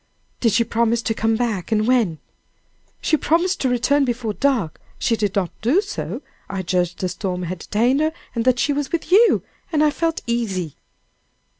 [0.39, 1.71] "Did she promise to come back?
[1.71, 2.17] and when?"
[3.01, 4.81] "She promised to return before dark!
[4.97, 6.23] She did not do so!
[6.49, 9.91] I judged the storm had detained her, and that she was with you, and I
[9.91, 10.75] felt easy."